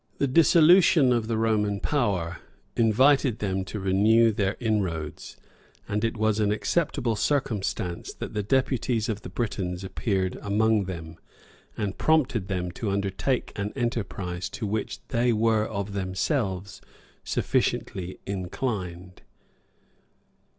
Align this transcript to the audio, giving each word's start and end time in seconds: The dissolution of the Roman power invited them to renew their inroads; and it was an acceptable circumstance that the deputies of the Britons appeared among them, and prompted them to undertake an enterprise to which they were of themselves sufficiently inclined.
The 0.17 0.25
dissolution 0.25 1.13
of 1.13 1.27
the 1.27 1.37
Roman 1.37 1.79
power 1.79 2.39
invited 2.75 3.37
them 3.37 3.63
to 3.65 3.79
renew 3.79 4.31
their 4.31 4.57
inroads; 4.59 5.37
and 5.87 6.03
it 6.03 6.17
was 6.17 6.39
an 6.39 6.51
acceptable 6.51 7.15
circumstance 7.15 8.11
that 8.15 8.33
the 8.33 8.41
deputies 8.41 9.09
of 9.09 9.21
the 9.21 9.29
Britons 9.29 9.83
appeared 9.83 10.39
among 10.41 10.85
them, 10.85 11.17
and 11.77 11.99
prompted 11.99 12.47
them 12.47 12.71
to 12.71 12.89
undertake 12.89 13.51
an 13.55 13.73
enterprise 13.75 14.49
to 14.49 14.65
which 14.65 15.05
they 15.09 15.31
were 15.31 15.67
of 15.67 15.93
themselves 15.93 16.81
sufficiently 17.23 18.19
inclined. 18.25 19.21